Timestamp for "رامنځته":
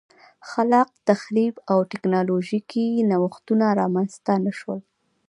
3.79-4.33